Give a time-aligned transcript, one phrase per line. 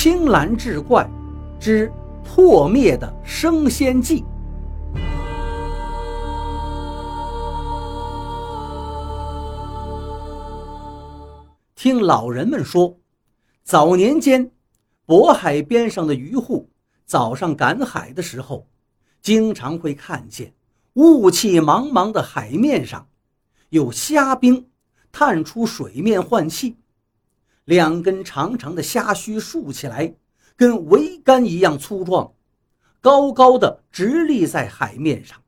[0.00, 1.04] 青蓝志怪
[1.58, 4.24] 之破灭的升仙记。
[11.74, 12.96] 听老人们说，
[13.64, 14.52] 早年间，
[15.04, 16.70] 渤海边上的渔户
[17.04, 18.68] 早上赶海的时候，
[19.20, 20.54] 经常会看见
[20.92, 23.04] 雾气茫茫的海面上
[23.70, 24.64] 有虾兵
[25.10, 26.76] 探出水面换气，
[27.68, 30.14] 两根长长的虾须竖起来，
[30.56, 32.32] 跟桅杆一样粗壮，
[32.98, 35.38] 高高的直立在海面上。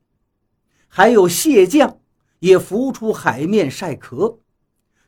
[0.86, 1.98] 还有蟹将
[2.40, 4.38] 也浮出海面晒壳。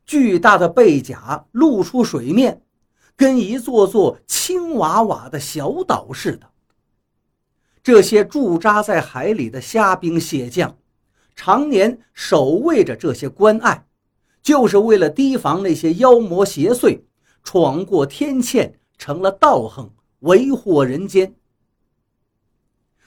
[0.06, 2.62] 巨大的背甲露出水面，
[3.14, 6.50] 跟一座座青瓦瓦的小岛似的。
[7.82, 10.78] 这些驻扎在海里的虾兵蟹将，
[11.36, 13.86] 常年守卫着这些关隘，
[14.42, 17.00] 就是为了提防那些妖魔邪祟
[17.42, 21.34] 闯过天堑，成了道行，为祸人间。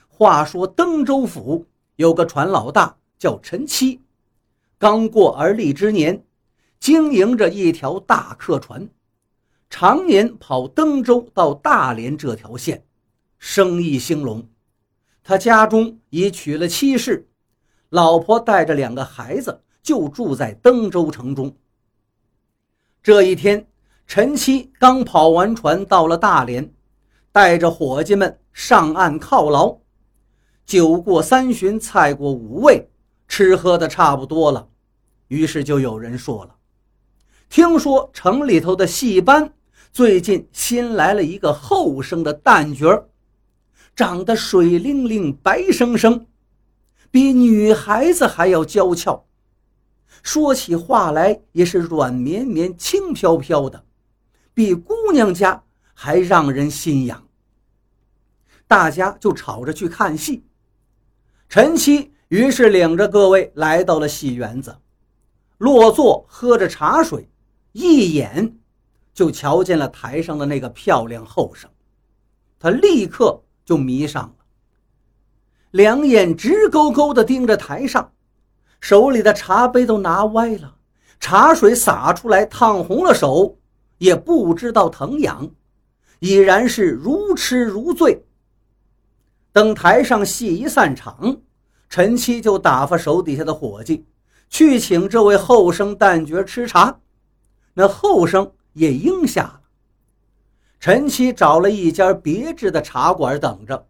[0.08, 4.00] 话说登州府有个船老大叫陈七，
[4.78, 6.22] 刚过而立之年。
[6.78, 8.88] 经营着一条大客船，
[9.70, 12.84] 常年跑登州到大连这条线，
[13.38, 14.46] 生意兴隆。
[15.24, 17.28] 他家中已娶了妻室，
[17.88, 21.56] 老婆带着两个孩子就住在登州城中。
[23.04, 23.64] 这一天，
[24.04, 26.68] 陈七刚跑完船到了大连，
[27.30, 29.78] 带着伙计们上岸犒劳。
[30.64, 32.88] 酒过三巡，菜过五味，
[33.28, 34.66] 吃喝的差不多了，
[35.28, 36.56] 于是就有人说了。
[37.48, 39.54] 听说城里头的戏班
[39.92, 43.06] 最近新来了一个后生的旦角
[43.94, 46.26] 长得水灵灵、白生生，
[47.12, 49.24] 比女孩子还要娇俏，
[50.22, 53.84] 说起话来也是软绵绵、轻飘飘的，
[54.52, 55.62] 比姑娘家
[55.94, 57.26] 还让人心痒。
[58.66, 60.44] 大家就吵着去看戏。
[61.48, 64.76] 陈七于是领着各位来到了戏园子，
[65.58, 67.28] 落座喝着茶水。
[67.72, 68.58] 一眼
[69.12, 71.70] 就瞧见了台上的那个漂亮后生，
[72.58, 74.36] 他立刻就迷上了，
[75.72, 78.10] 两眼直勾勾地盯着台上，
[78.80, 80.76] 手里的茶杯都拿歪了，
[81.18, 83.56] 茶水洒出来烫红了手，
[83.98, 85.50] 也不知道疼痒，
[86.20, 88.24] 已然是如痴如醉。
[89.52, 91.38] 等台上戏一散场，
[91.88, 94.04] 陈七就打发手底下的伙计
[94.48, 97.00] 去请这位后生旦角吃茶。
[97.74, 99.60] 那后生也应下了。
[100.78, 103.86] 陈七找了一家别致的茶馆等着。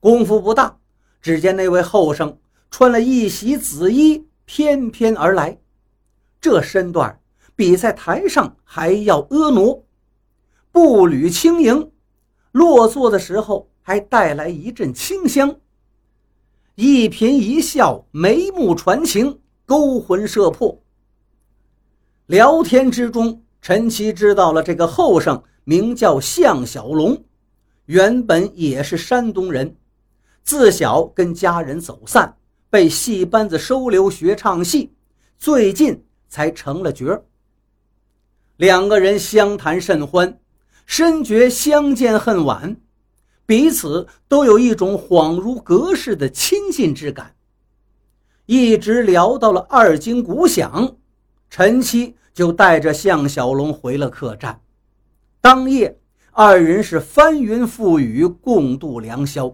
[0.00, 0.76] 功夫不大，
[1.20, 2.38] 只见那位后生
[2.70, 5.58] 穿了一袭紫衣，翩翩而来，
[6.40, 7.20] 这身段
[7.56, 9.82] 比在台上还要婀娜，
[10.70, 11.90] 步履轻盈，
[12.52, 15.56] 落座的时候还带来一阵清香。
[16.74, 20.80] 一颦一笑，眉目传情，勾魂摄魄。
[22.26, 27.24] 聊天之中，陈奇知道了这个后生名叫向小龙，
[27.86, 29.76] 原本也是山东人，
[30.44, 32.36] 自小跟家人走散，
[32.70, 34.92] 被戏班子收留学唱戏，
[35.38, 37.22] 最近才成了角
[38.56, 40.38] 两个人相谈甚欢，
[40.86, 42.76] 深觉相见恨晚，
[43.46, 47.34] 彼此都有一种恍如隔世的亲近之感。
[48.46, 50.96] 一直聊到了二更鼓响，
[51.50, 52.14] 陈七。
[52.34, 54.60] 就带着向小龙回了客栈。
[55.40, 55.98] 当夜，
[56.30, 59.52] 二人是翻云覆雨，共度良宵。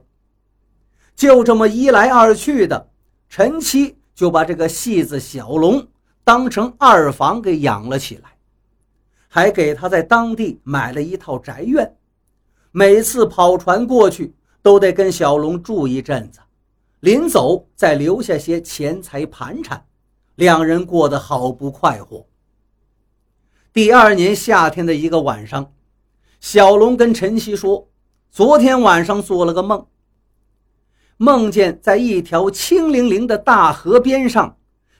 [1.16, 2.90] 就这么一来二去的，
[3.36, 5.84] 陈七就把这个戏子小龙
[6.22, 8.30] 当成二房给养了起来，
[9.26, 11.96] 还给他在当地买了一套宅院。
[12.70, 16.38] 每次跑船过去，都得跟小龙住一阵子，
[17.00, 19.84] 临走再留下些钱财盘缠，
[20.36, 22.24] 两人过得好不快活。
[23.72, 25.72] 第二年夏天的一个晚上，
[26.38, 27.88] 小龙跟陈曦说
[28.30, 29.84] ：“昨天晚上做了个梦，
[31.16, 34.56] 梦见在一条清凌凌的大河边上，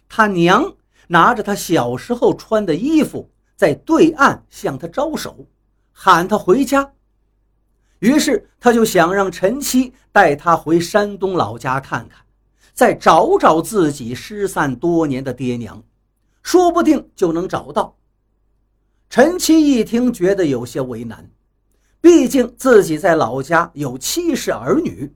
[0.08, 0.75] 他娘
[1.08, 5.46] 拿着他小时候穿的衣服，在对岸向他招手，
[5.93, 6.93] 喊他回家。
[7.99, 12.25] 于是他就想让陈七带他回山东老家看看，
[12.72, 15.82] 再找找自己失散多年的爹娘，
[16.43, 17.96] 说不定就能找到。”
[19.11, 21.31] 陈七一听，觉得有些为难，
[22.00, 25.12] 毕竟自己在老家有妻室儿女。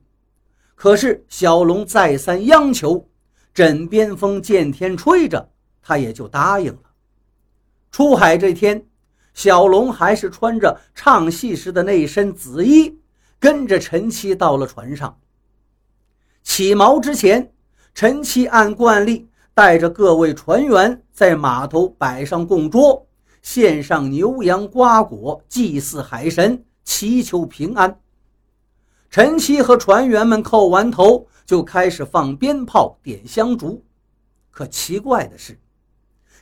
[0.79, 3.05] 可是小龙再三央求，
[3.53, 5.49] 枕边风，见天吹着，
[5.81, 6.83] 他也就答应了。
[7.91, 8.87] 出海这天，
[9.33, 12.97] 小龙还是穿着唱戏时的那身紫衣，
[13.41, 15.19] 跟着陈七到了船上。
[16.43, 17.51] 起锚之前，
[17.93, 23.05] 陈七按惯例带着各位船员在码头摆上供桌，
[23.41, 27.99] 献上牛羊瓜果，祭祀海神，祈求平安。
[29.09, 33.83] 陈七和船员们叩完头，就开始放鞭炮、点香烛。
[34.51, 35.59] 可奇怪的是，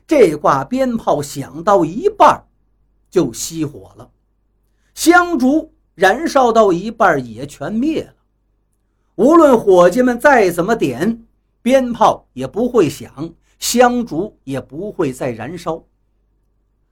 [0.06, 2.44] 这挂鞭炮响到一半
[3.10, 4.10] 就熄火了，
[4.94, 8.14] 香烛燃烧到一半也全灭了。
[9.16, 11.26] 无论伙计们再怎么点，
[11.62, 15.82] 鞭炮也不会响，香烛也不会再燃烧。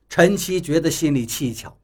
[0.08, 1.76] 陈七觉得心里蹊跷，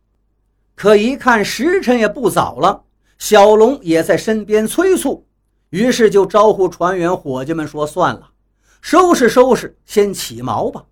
[0.76, 2.86] 可一看时辰也不早了，
[3.22, 5.28] 小龙也在身边催促，
[5.70, 8.32] 于是就招呼船员伙计们说：“算了，
[8.82, 10.88] 收拾收拾，先起锚吧。”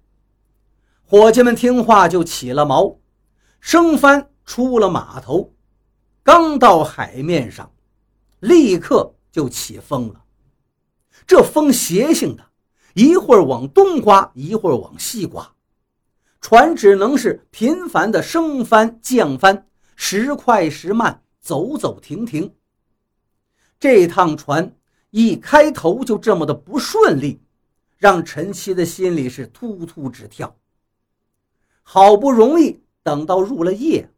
[1.04, 2.96] 伙计们听话就起了锚。
[3.60, 5.56] 升帆出了码头，
[6.22, 7.72] 刚到海面上，
[8.42, 10.22] 立刻就起风了。
[11.25, 12.46] 这风邪性的，
[12.94, 15.52] 一会儿往东刮，一会儿往西刮，
[16.40, 19.66] 船只能是频繁的升帆降帆，
[19.96, 22.54] 时快时慢，走走停停。
[23.80, 24.75] 这趟船
[25.10, 27.42] 一开头就这么的不顺利，
[27.98, 30.56] 让陈七的心里是突突直跳。
[31.81, 32.84] 好不容易。
[33.01, 34.12] 等到入了夜，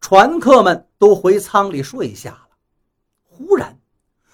[0.00, 2.48] 船客们都回舱里睡下了。
[3.24, 3.80] 忽然，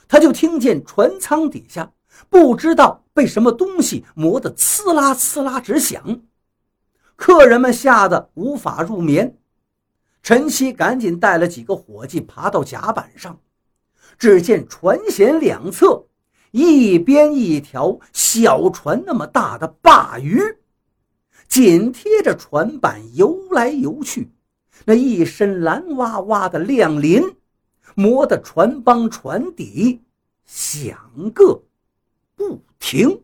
[0.08, 1.90] 他就听见船舱底下
[2.28, 6.20] 不知道被什么东西磨得呲啦呲啦直响，
[7.16, 9.37] 客人们吓得无法入眠。
[10.28, 13.40] 陈七赶紧带了几个伙计爬到甲板上，
[14.18, 16.04] 只见船舷两侧
[16.50, 20.38] 一边一条小船那么大的鲅鱼。
[21.48, 24.30] 紧贴着船板游来游去，
[24.84, 27.22] 那一身蓝哇哇的亮鳞，
[27.94, 30.02] 磨得船帮船底
[30.44, 31.62] 响个
[32.36, 33.22] 不停。